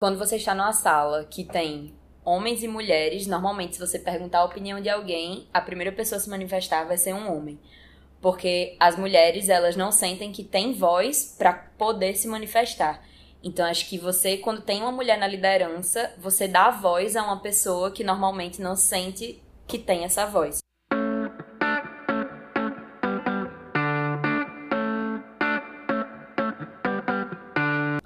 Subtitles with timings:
[0.00, 1.92] Quando você está numa sala que tem
[2.24, 6.20] homens e mulheres, normalmente se você perguntar a opinião de alguém, a primeira pessoa a
[6.20, 7.58] se manifestar vai ser um homem.
[8.20, 13.02] Porque as mulheres, elas não sentem que têm voz para poder se manifestar.
[13.42, 17.40] Então acho que você, quando tem uma mulher na liderança, você dá voz a uma
[17.40, 20.60] pessoa que normalmente não sente que tem essa voz.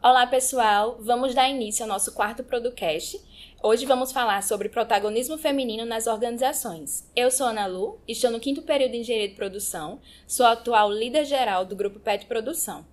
[0.04, 0.96] Olá, pessoal!
[0.98, 3.20] Vamos dar início ao nosso quarto podcast.
[3.62, 7.08] Hoje vamos falar sobre protagonismo feminino nas organizações.
[7.14, 11.24] Eu sou Ana Lu, estou no quinto período de Engenharia de Produção, sou atual líder
[11.24, 12.84] geral do grupo PET Produção.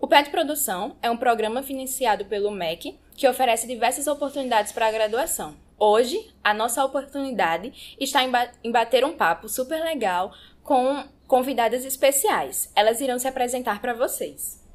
[0.00, 4.92] O PET Produção é um programa financiado pelo MEC que oferece diversas oportunidades para a
[4.92, 5.54] graduação.
[5.78, 8.32] Hoje, a nossa oportunidade está em,
[8.64, 12.72] em bater um papo super legal com convidadas especiais.
[12.74, 14.65] Elas irão se apresentar para vocês.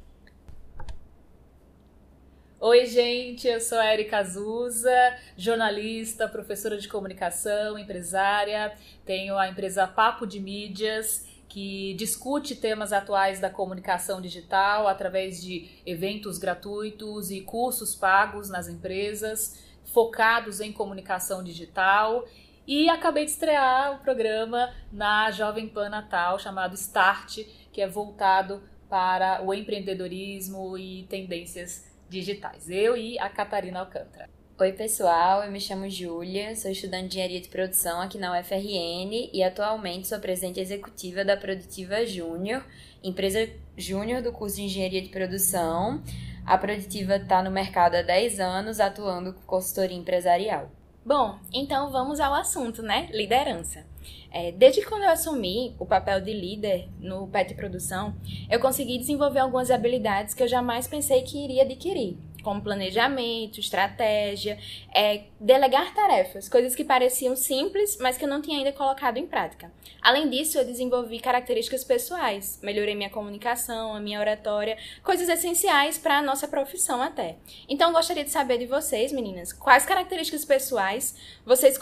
[2.64, 8.72] Oi, gente, eu sou a Erika Azusa, jornalista, professora de comunicação, empresária.
[9.04, 15.70] Tenho a empresa Papo de Mídias, que discute temas atuais da comunicação digital através de
[15.84, 22.24] eventos gratuitos e cursos pagos nas empresas, focados em comunicação digital.
[22.64, 27.40] E acabei de estrear o programa na Jovem Pan Natal, chamado Start,
[27.72, 32.68] que é voltado para o empreendedorismo e tendências digitais.
[32.68, 34.28] Eu e a Catarina Alcântara.
[34.60, 39.30] Oi, pessoal, eu me chamo Júlia, sou estudante de engenharia de produção aqui na UFRN
[39.32, 42.64] e atualmente sou presidente executiva da Produtiva Júnior,
[43.02, 46.02] empresa júnior do curso de engenharia de produção.
[46.44, 50.70] A Produtiva está no mercado há 10 anos, atuando com consultoria empresarial.
[51.04, 53.08] Bom, então vamos ao assunto, né?
[53.12, 53.84] Liderança.
[54.30, 58.14] É, desde quando eu assumi o papel de líder no PET Produção,
[58.48, 64.58] eu consegui desenvolver algumas habilidades que eu jamais pensei que iria adquirir como planejamento, estratégia,
[64.94, 69.26] é, delegar tarefas, coisas que pareciam simples, mas que eu não tinha ainda colocado em
[69.26, 69.72] prática.
[70.00, 76.18] Além disso, eu desenvolvi características pessoais, melhorei minha comunicação, a minha oratória, coisas essenciais para
[76.18, 77.36] a nossa profissão até.
[77.68, 81.16] Então, gostaria de saber de vocês, meninas, quais características pessoais
[81.46, 81.78] vocês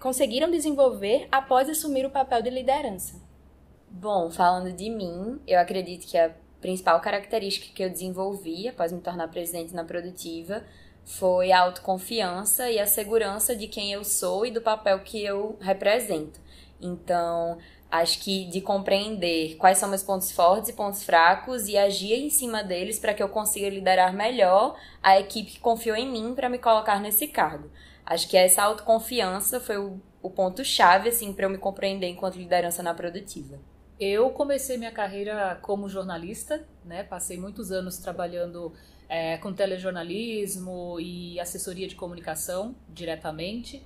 [0.00, 3.20] conseguiram desenvolver após assumir o papel de liderança?
[3.90, 8.98] Bom, falando de mim, eu acredito que a principal característica que eu desenvolvi após me
[8.98, 10.64] tornar presidente na Produtiva
[11.04, 15.58] foi a autoconfiança e a segurança de quem eu sou e do papel que eu
[15.60, 16.40] represento.
[16.80, 17.58] Então,
[17.90, 22.30] acho que de compreender quais são meus pontos fortes e pontos fracos e agir em
[22.30, 26.48] cima deles para que eu consiga liderar melhor a equipe que confiou em mim para
[26.48, 27.70] me colocar nesse cargo.
[28.06, 32.82] Acho que essa autoconfiança foi o, o ponto-chave assim, para eu me compreender enquanto liderança
[32.82, 33.58] na produtiva.
[33.98, 37.04] Eu comecei minha carreira como jornalista, né?
[37.04, 38.72] Passei muitos anos trabalhando
[39.08, 43.82] é, com telejornalismo e assessoria de comunicação diretamente.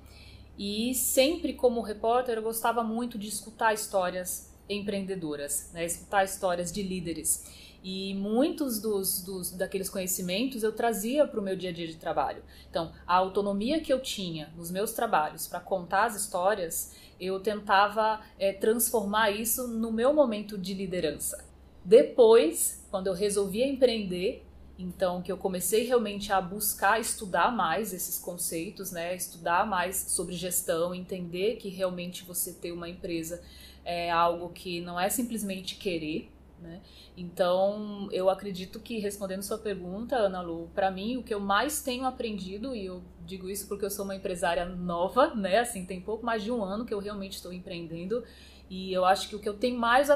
[0.58, 5.84] E sempre como repórter eu gostava muito de escutar histórias empreendedoras, né?
[5.84, 7.67] escutar histórias de líderes.
[7.82, 11.96] E muitos dos, dos daqueles conhecimentos eu trazia para o meu dia a dia de
[11.96, 12.42] trabalho.
[12.68, 18.20] Então, a autonomia que eu tinha nos meus trabalhos para contar as histórias eu tentava
[18.38, 21.44] é, transformar isso no meu momento de liderança.
[21.84, 24.44] Depois, quando eu resolvi empreender,
[24.78, 30.36] então que eu comecei realmente a buscar estudar mais esses conceitos, né, estudar mais sobre
[30.36, 33.42] gestão, entender que realmente você ter uma empresa
[33.84, 36.30] é algo que não é simplesmente querer,
[36.60, 36.80] né?
[37.16, 41.82] Então, eu acredito que, respondendo sua pergunta, Ana Lu, para mim, o que eu mais
[41.82, 45.58] tenho aprendido, e eu digo isso porque eu sou uma empresária nova, né?
[45.58, 48.24] Assim, tem pouco mais de um ano que eu realmente estou empreendendo,
[48.68, 50.08] e eu acho que o que eu tenho mais,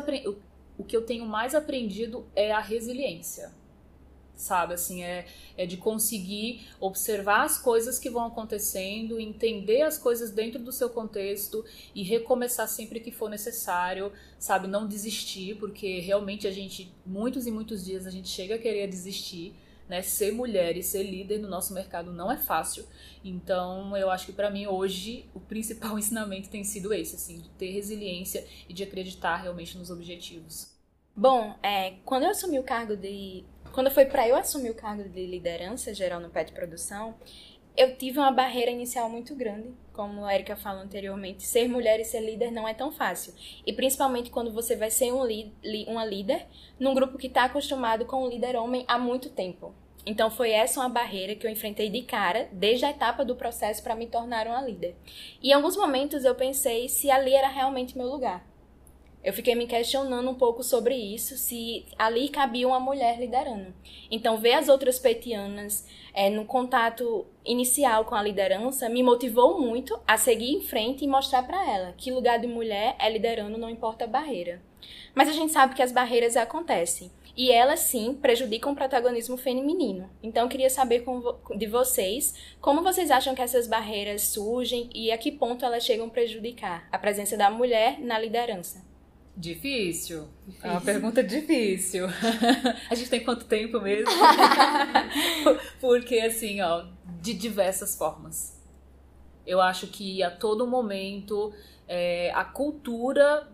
[0.77, 3.62] o que eu tenho mais aprendido é a resiliência
[4.37, 4.75] sabe?
[4.75, 5.27] Assim, é,
[5.57, 10.91] é de conseguir observar as coisas que vão acontecendo, entender as coisas dentro do seu
[10.91, 14.67] contexto e recomeçar sempre que for necessário, sabe?
[14.67, 18.87] Não desistir, porque realmente a gente, muitos e muitos dias, a gente chega a querer
[18.89, 19.55] desistir.
[19.89, 22.87] Né, ser mulher e ser líder no nosso mercado não é fácil.
[23.23, 27.51] Então, eu acho que para mim hoje o principal ensinamento tem sido esse, assim, de
[27.51, 30.72] ter resiliência e de acreditar realmente nos objetivos.
[31.15, 35.07] Bom, é, quando eu assumi o cargo de quando foi para eu assumir o cargo
[35.09, 37.15] de liderança geral no PET Produção,
[37.77, 41.43] eu tive uma barreira inicial muito grande, como a Erika falou anteriormente.
[41.43, 43.35] Ser mulher e ser líder não é tão fácil.
[43.67, 45.55] E principalmente quando você vai ser um li
[45.87, 46.47] uma líder
[46.81, 49.75] num grupo que está acostumado com um líder homem há muito tempo.
[50.07, 53.83] Então foi essa uma barreira que eu enfrentei de cara desde a etapa do processo
[53.83, 54.97] para me tornar uma líder.
[55.43, 58.51] E em alguns momentos eu pensei se ali era realmente meu lugar.
[59.25, 63.73] Eu fiquei me questionando um pouco sobre isso, se ali cabia uma mulher liderando.
[64.11, 69.99] Então, ver as outras petianas é, no contato inicial com a liderança me motivou muito
[70.07, 73.71] a seguir em frente e mostrar para ela que lugar de mulher é liderando, não
[73.71, 74.61] importa a barreira.
[75.15, 77.11] Mas a gente sabe que as barreiras acontecem.
[77.35, 80.11] E elas sim prejudicam o protagonismo feminino.
[80.23, 81.03] Então queria saber
[81.57, 86.09] de vocês como vocês acham que essas barreiras surgem e a que ponto elas chegam
[86.09, 88.92] a prejudicar a presença da mulher na liderança.
[89.37, 90.29] Difícil.
[90.47, 90.69] difícil.
[90.69, 92.07] É uma pergunta difícil.
[92.91, 94.11] a gente tem quanto tempo mesmo?
[95.81, 96.85] Porque assim, ó,
[97.21, 98.61] de diversas formas.
[99.47, 101.53] Eu acho que a todo momento
[101.89, 103.49] é, a cultura,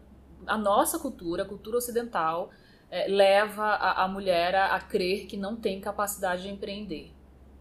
[0.46, 2.50] a nossa cultura, a cultura ocidental,
[2.90, 7.12] é, leva a, a mulher a, a, crer que não tem capacidade de empreender,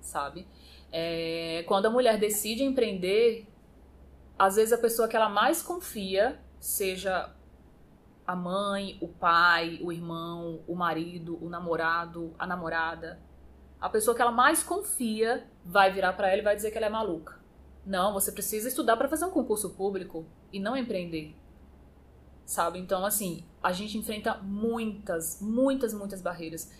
[0.01, 0.47] sabe?
[0.91, 3.45] É, quando a mulher decide empreender,
[4.37, 7.33] às vezes a pessoa que ela mais confia, seja
[8.27, 13.19] a mãe, o pai, o irmão, o marido, o namorado, a namorada,
[13.79, 16.87] a pessoa que ela mais confia vai virar para ela e vai dizer que ela
[16.87, 17.39] é maluca.
[17.85, 21.33] Não, você precisa estudar para fazer um concurso público e não empreender
[22.47, 22.79] sabe?
[22.79, 26.71] Então, assim, a gente enfrenta muitas, muitas, muitas barreiras.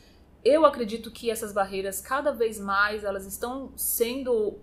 [0.44, 4.60] Eu acredito que essas barreiras, cada vez mais, elas estão sendo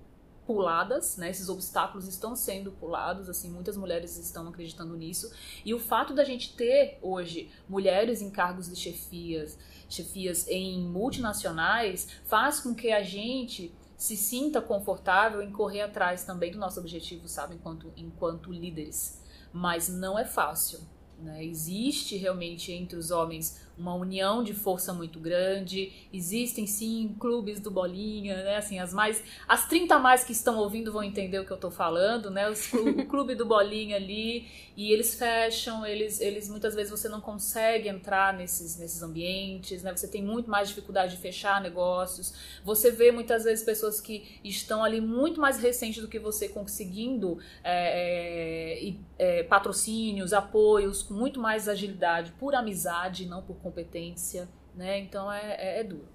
[0.47, 1.31] puladas, né?
[1.31, 5.31] Esses obstáculos estão sendo pulados, assim, muitas mulheres estão acreditando nisso.
[5.65, 9.59] E o fato da gente ter hoje mulheres em cargos de chefias,
[9.89, 16.51] chefias em multinacionais, faz com que a gente se sinta confortável em correr atrás também
[16.51, 19.23] do nosso objetivo, sabe, enquanto enquanto líderes.
[19.53, 20.81] Mas não é fácil.
[21.19, 21.45] Né?
[21.45, 25.93] Existe realmente entre os homens uma união de força muito grande.
[26.13, 28.57] Existem sim clubes do Bolinha, né?
[28.57, 31.71] Assim, as mais as 30 mais que estão ouvindo vão entender o que eu tô
[31.71, 32.49] falando, né?
[32.49, 37.21] Os, o clube do Bolinha ali e eles fecham, eles eles muitas vezes você não
[37.21, 39.95] consegue entrar nesses nesses ambientes, né?
[39.95, 42.61] Você tem muito mais dificuldade de fechar negócios.
[42.65, 47.39] Você vê muitas vezes pessoas que estão ali muito mais recentes do que você conseguindo
[47.63, 54.99] é, é, é, patrocínios, apoios com muito mais agilidade por amizade, não por competência, né?
[55.01, 56.07] Então é, é, é duro.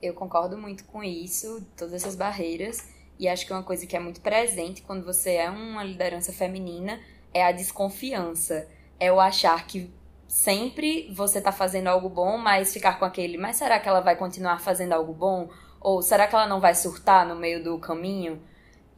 [0.00, 4.00] Eu concordo muito com isso, todas essas barreiras, e acho que uma coisa que é
[4.00, 7.00] muito presente quando você é uma liderança feminina
[7.32, 8.68] é a desconfiança.
[8.98, 9.90] É o achar que
[10.28, 14.16] sempre você tá fazendo algo bom, mas ficar com aquele, mas será que ela vai
[14.16, 15.48] continuar fazendo algo bom?
[15.80, 18.40] Ou será que ela não vai surtar no meio do caminho?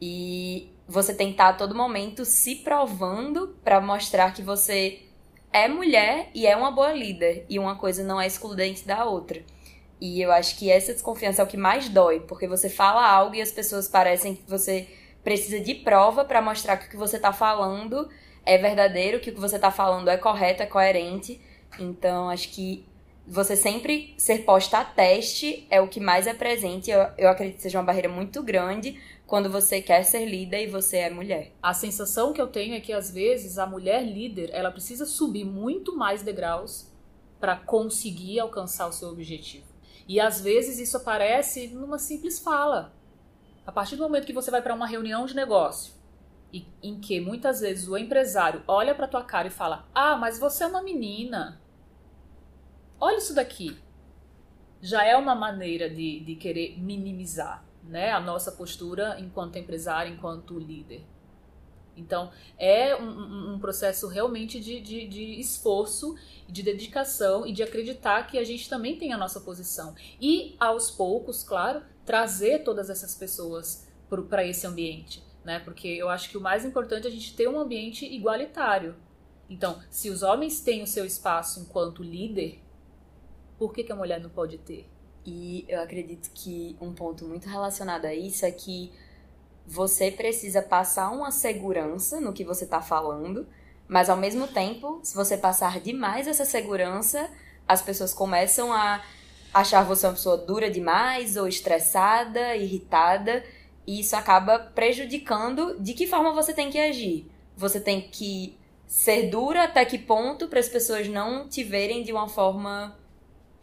[0.01, 5.04] E você que estar a todo momento se provando para mostrar que você
[5.55, 7.45] é mulher e é uma boa líder.
[7.49, 9.41] E uma coisa não é excludente da outra.
[10.01, 13.35] E eu acho que essa desconfiança é o que mais dói, porque você fala algo
[13.35, 14.85] e as pessoas parecem que você
[15.23, 18.09] precisa de prova para mostrar que o que você tá falando
[18.45, 21.39] é verdadeiro, que o que você tá falando é correto, é coerente.
[21.79, 22.85] Então, acho que
[23.25, 26.91] você sempre ser posta a teste é o que mais é presente.
[26.91, 30.67] Eu, eu acredito que seja uma barreira muito grande, quando você quer ser líder e
[30.67, 31.51] você é mulher.
[31.61, 35.43] A sensação que eu tenho é que às vezes a mulher líder, ela precisa subir
[35.43, 36.91] muito mais degraus
[37.39, 39.65] para conseguir alcançar o seu objetivo.
[40.07, 42.93] E às vezes isso aparece numa simples fala.
[43.65, 45.95] A partir do momento que você vai para uma reunião de negócio,
[46.53, 50.37] e, em que muitas vezes o empresário olha para tua cara e fala: "Ah, mas
[50.37, 51.59] você é uma menina.
[52.99, 53.75] Olha isso daqui."
[54.79, 60.57] Já é uma maneira de, de querer minimizar né, a nossa postura enquanto empresário, enquanto
[60.57, 61.03] líder.
[61.97, 66.15] Então, é um, um processo realmente de, de, de, esforço,
[66.47, 69.95] de dedicação e de acreditar que a gente também tem a nossa posição.
[70.19, 73.87] E, aos poucos, claro, trazer todas essas pessoas
[74.29, 75.23] para esse ambiente.
[75.43, 75.59] Né?
[75.59, 78.95] Porque eu acho que o mais importante é a gente ter um ambiente igualitário.
[79.49, 82.59] Então, se os homens têm o seu espaço enquanto líder,
[83.57, 84.89] por que, que a mulher não pode ter?
[85.25, 88.91] E eu acredito que um ponto muito relacionado a isso é que
[89.65, 93.47] você precisa passar uma segurança no que você está falando,
[93.87, 97.29] mas ao mesmo tempo, se você passar demais essa segurança,
[97.67, 99.03] as pessoas começam a
[99.51, 103.43] achar você uma pessoa dura demais, ou estressada, irritada,
[103.87, 107.31] e isso acaba prejudicando de que forma você tem que agir.
[107.55, 112.11] Você tem que ser dura até que ponto para as pessoas não te verem de
[112.11, 112.95] uma forma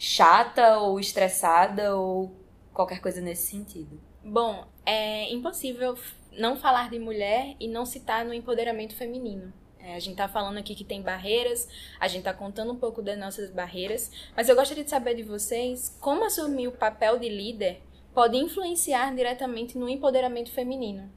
[0.02, 2.35] chata ou estressada ou
[2.75, 4.00] qualquer coisa nesse sentido.
[4.25, 5.97] Bom, é impossível
[6.32, 9.52] não falar de mulher e não citar no empoderamento feminino.
[9.78, 11.68] É, a gente tá falando aqui que tem barreiras,
[12.00, 15.23] a gente tá contando um pouco das nossas barreiras, mas eu gostaria de saber de
[15.23, 17.80] vocês como assumir o papel de líder
[18.12, 21.09] pode influenciar diretamente no empoderamento feminino.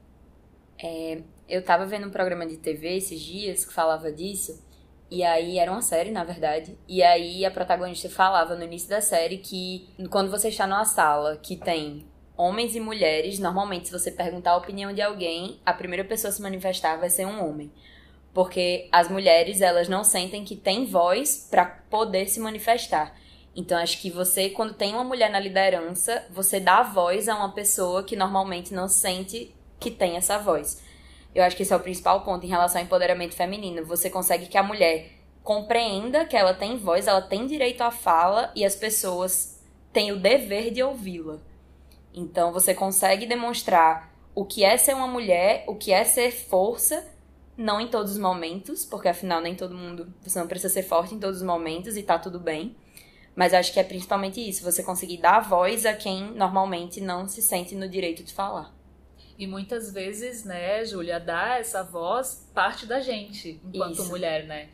[0.80, 4.64] É, eu tava vendo um programa de TV esses dias que falava disso,
[5.10, 6.76] E aí era uma série, na verdade.
[6.88, 11.36] E aí a protagonista falava no início da série que quando você está numa sala
[11.36, 16.04] que tem homens e mulheres, normalmente se você perguntar a opinião de alguém, a primeira
[16.04, 17.70] pessoa a se manifestar vai ser um homem.
[18.34, 23.16] Porque as mulheres, elas não sentem que têm voz para poder se manifestar.
[23.54, 27.52] Então acho que você, quando tem uma mulher na liderança, você dá voz a uma
[27.52, 30.82] pessoa que normalmente não sente que tem essa voz.
[31.36, 33.84] Eu acho que esse é o principal ponto em relação ao empoderamento feminino.
[33.84, 35.10] Você consegue que a mulher
[35.44, 39.62] compreenda que ela tem voz, ela tem direito à fala e as pessoas
[39.92, 41.36] têm o dever de ouvi-la.
[42.14, 47.06] Então você consegue demonstrar o que é ser uma mulher, o que é ser força,
[47.54, 51.14] não em todos os momentos, porque afinal nem todo mundo, você não precisa ser forte
[51.14, 52.74] em todos os momentos e tá tudo bem.
[53.34, 57.42] Mas acho que é principalmente isso, você conseguir dar voz a quem normalmente não se
[57.42, 58.75] sente no direito de falar.
[59.38, 64.08] E muitas vezes, né, Júlia, dar essa voz parte da gente, enquanto Isso.
[64.08, 64.70] mulher, né?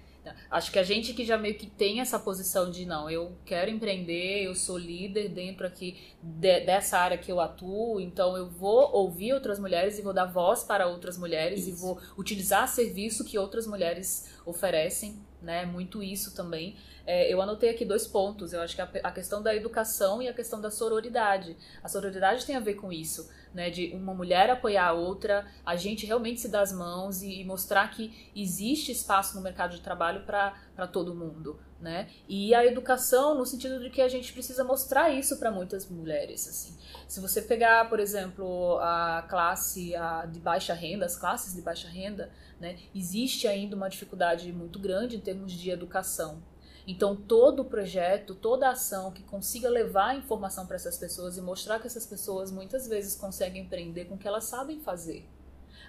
[0.50, 3.70] Acho que a gente que já meio que tem essa posição de não, eu quero
[3.70, 8.92] empreender, eu sou líder dentro aqui de, dessa área que eu atuo, então eu vou
[8.92, 11.70] ouvir outras mulheres e vou dar voz para outras mulheres isso.
[11.70, 15.66] e vou utilizar serviço que outras mulheres oferecem, né?
[15.66, 16.76] Muito isso também.
[17.06, 18.52] É, eu anotei aqui dois pontos.
[18.52, 21.56] Eu acho que a, a questão da educação e a questão da sororidade.
[21.82, 25.76] A sororidade tem a ver com isso né, de uma mulher apoiar a outra, a
[25.76, 29.80] gente realmente se dar as mãos e, e mostrar que existe espaço no mercado de
[29.80, 31.58] trabalho para todo mundo.
[31.82, 32.08] Né?
[32.28, 36.46] E a educação no sentido de que a gente precisa mostrar isso para muitas mulheres.
[36.46, 36.78] Assim.
[37.08, 41.88] Se você pegar, por exemplo, a classe a, de baixa renda, as classes de baixa
[41.88, 46.40] renda, né, existe ainda uma dificuldade muito grande em termos de educação.
[46.86, 51.86] Então, todo projeto, toda ação que consiga levar informação para essas pessoas e mostrar que
[51.88, 55.26] essas pessoas muitas vezes conseguem empreender com o que elas sabem fazer.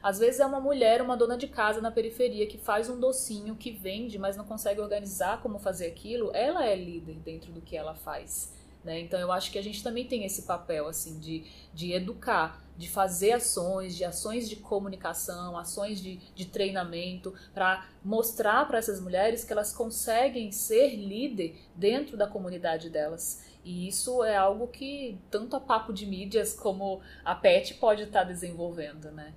[0.01, 3.55] Às vezes é uma mulher, uma dona de casa na periferia que faz um docinho,
[3.55, 6.31] que vende, mas não consegue organizar como fazer aquilo.
[6.33, 8.53] Ela é líder dentro do que ela faz.
[8.83, 8.99] Né?
[8.99, 12.89] Então eu acho que a gente também tem esse papel assim de, de educar, de
[12.89, 19.45] fazer ações, de ações de comunicação, ações de, de treinamento, para mostrar para essas mulheres
[19.45, 23.45] que elas conseguem ser líder dentro da comunidade delas.
[23.63, 28.21] E isso é algo que tanto a Papo de Mídias como a PET pode estar
[28.21, 29.33] tá desenvolvendo, né?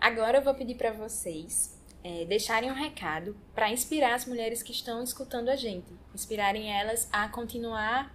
[0.00, 4.72] Agora eu vou pedir para vocês é, deixarem um recado para inspirar as mulheres que
[4.72, 8.14] estão escutando a gente, inspirarem elas a continuar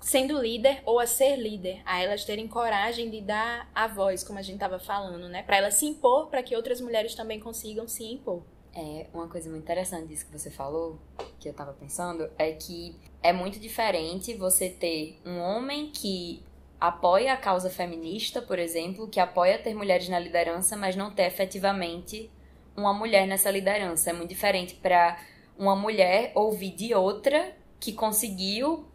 [0.00, 4.38] sendo líder ou a ser líder, a elas terem coragem de dar a voz, como
[4.38, 5.42] a gente estava falando, né?
[5.42, 8.42] Para elas se impor, para que outras mulheres também consigam se impor.
[8.74, 10.98] É, uma coisa muito interessante disso que você falou,
[11.40, 16.42] que eu tava pensando, é que é muito diferente você ter um homem que
[16.80, 21.24] apoia a causa feminista, por exemplo, que apoia ter mulheres na liderança, mas não ter
[21.24, 22.30] efetivamente
[22.76, 24.10] uma mulher nessa liderança.
[24.10, 25.18] É muito diferente para
[25.58, 28.86] uma mulher ouvir de outra que conseguiu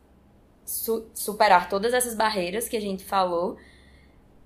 [0.66, 3.58] su superar todas essas barreiras que a gente falou,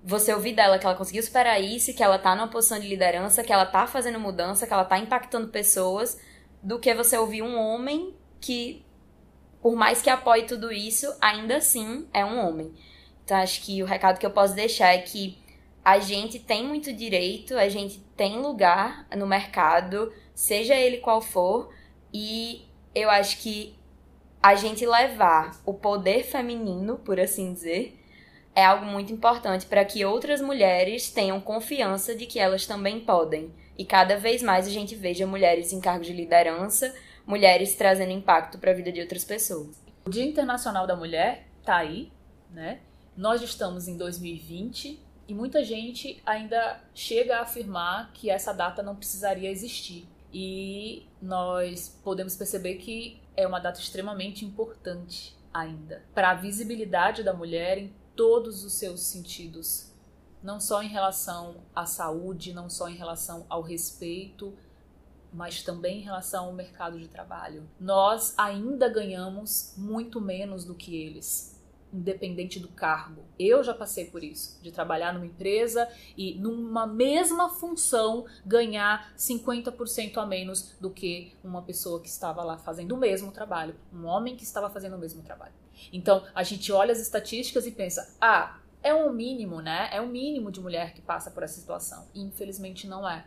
[0.02, 3.44] você ouvir dela que ela conseguiu superar isso, que ela tá numa posição de liderança,
[3.44, 6.18] que ela tá fazendo mudança, que ela tá impactando pessoas,
[6.62, 8.84] do que você ouvir um homem que,
[9.62, 12.72] por mais que apoie tudo isso, ainda assim é um homem.
[13.28, 15.36] Então acho que o recado que eu posso deixar é que
[15.84, 21.68] a gente tem muito direito, a gente tem lugar no mercado, seja ele qual for,
[22.10, 23.78] e eu acho que
[24.42, 28.00] a gente levar o poder feminino, por assim dizer,
[28.54, 33.52] é algo muito importante para que outras mulheres tenham confiança de que elas também podem.
[33.76, 36.94] E cada vez mais a gente veja mulheres em cargos de liderança,
[37.26, 39.78] mulheres trazendo impacto para a vida de outras pessoas.
[40.06, 42.10] O Dia Internacional da Mulher tá aí,
[42.50, 42.80] né?
[43.18, 48.94] Nós estamos em 2020 e muita gente ainda chega a afirmar que essa data não
[48.94, 50.06] precisaria existir.
[50.32, 57.34] E nós podemos perceber que é uma data extremamente importante ainda para a visibilidade da
[57.34, 59.92] mulher em todos os seus sentidos,
[60.40, 64.56] não só em relação à saúde, não só em relação ao respeito,
[65.32, 67.68] mas também em relação ao mercado de trabalho.
[67.80, 71.57] Nós ainda ganhamos muito menos do que eles
[71.92, 73.22] independente do cargo.
[73.38, 80.18] Eu já passei por isso, de trabalhar numa empresa e numa mesma função ganhar 50%
[80.18, 84.36] a menos do que uma pessoa que estava lá fazendo o mesmo trabalho, um homem
[84.36, 85.54] que estava fazendo o mesmo trabalho.
[85.92, 89.88] Então, a gente olha as estatísticas e pensa: "Ah, é um mínimo, né?
[89.92, 92.06] É o um mínimo de mulher que passa por essa situação".
[92.14, 93.24] E, infelizmente não é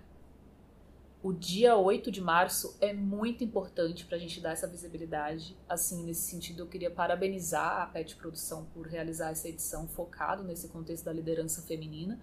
[1.23, 5.55] o dia 8 de março é muito importante para a gente dar essa visibilidade.
[5.69, 10.67] Assim, nesse sentido, eu queria parabenizar a PET Produção por realizar essa edição focado nesse
[10.67, 12.19] contexto da liderança feminina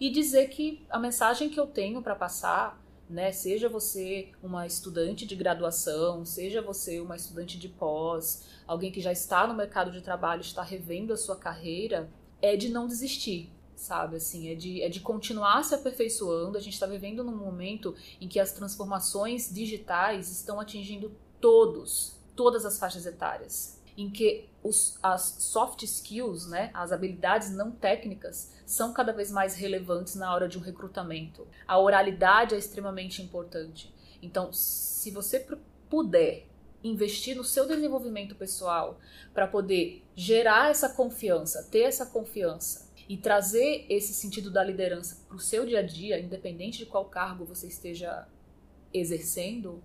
[0.00, 3.32] e dizer que a mensagem que eu tenho para passar né?
[3.32, 9.12] Seja você uma estudante de graduação, seja você uma estudante de pós, alguém que já
[9.12, 14.16] está no mercado de trabalho, está revendo a sua carreira, é de não desistir, sabe?
[14.16, 16.56] Assim, é de, é de continuar se aperfeiçoando.
[16.56, 22.64] A gente está vivendo num momento em que as transformações digitais estão atingindo todos, todas
[22.64, 28.92] as faixas etárias, em que os, as soft skills, né, as habilidades não técnicas, são
[28.92, 31.46] cada vez mais relevantes na hora de um recrutamento.
[31.66, 33.94] A oralidade é extremamente importante.
[34.22, 35.46] Então, se você
[35.90, 36.46] puder
[36.82, 38.98] investir no seu desenvolvimento pessoal
[39.32, 45.36] para poder gerar essa confiança, ter essa confiança e trazer esse sentido da liderança para
[45.36, 48.26] o seu dia a dia, independente de qual cargo você esteja
[48.92, 49.82] exercendo,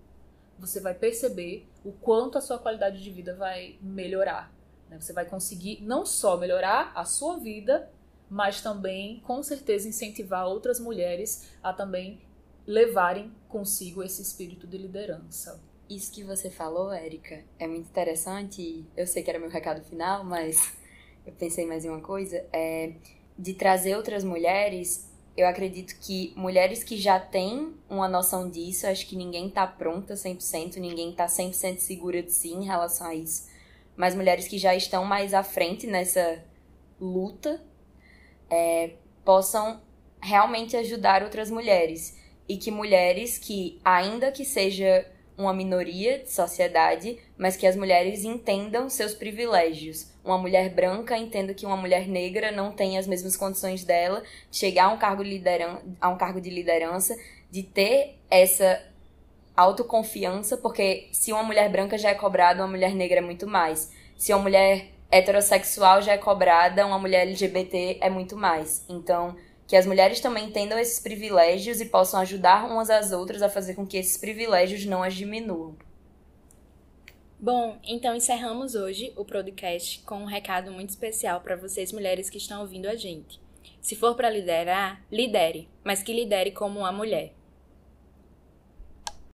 [0.57, 4.53] você vai perceber o quanto a sua qualidade de vida vai melhorar.
[4.89, 4.99] Né?
[4.99, 7.91] Você vai conseguir não só melhorar a sua vida,
[8.29, 12.21] mas também, com certeza, incentivar outras mulheres a também
[12.65, 15.59] levarem consigo esse espírito de liderança.
[15.89, 18.85] Isso que você falou, Érica, é muito interessante.
[18.95, 20.77] Eu sei que era meu recado final, mas
[21.25, 22.45] eu pensei mais em uma coisa.
[22.51, 22.93] É
[23.39, 25.09] de trazer outras mulheres.
[25.38, 30.13] Eu acredito que mulheres que já têm uma noção disso, acho que ninguém tá pronta
[30.13, 33.47] 100%, ninguém tá 100% segura de si em relação a isso.
[33.95, 36.43] Mas mulheres que já estão mais à frente nessa
[36.99, 37.63] luta
[38.49, 38.91] é,
[39.23, 39.81] possam
[40.21, 42.17] realmente ajudar outras mulheres.
[42.47, 48.25] E que mulheres que, ainda que seja uma minoria de sociedade, mas que as mulheres
[48.25, 50.12] entendam seus privilégios.
[50.25, 54.58] Uma mulher branca entenda que uma mulher negra não tem as mesmas condições dela de
[54.58, 57.17] chegar a um cargo de, liderança, a um cargo de liderança,
[57.50, 58.84] de ter essa
[59.55, 63.89] autoconfiança, porque se uma mulher branca já é cobrada, uma mulher negra é muito mais.
[64.17, 68.84] Se uma mulher heterossexual já é cobrada, uma mulher LGBT é muito mais.
[68.89, 73.48] Então, que as mulheres também entendam esses privilégios e possam ajudar umas às outras a
[73.48, 75.77] fazer com que esses privilégios não as diminuam.
[77.41, 82.38] Bom, então encerramos hoje o podcast com um recado muito especial para vocês mulheres que
[82.38, 83.39] estão ouvindo a gente.
[83.79, 87.34] Se for para liderar, lidere, mas que lidere como uma mulher.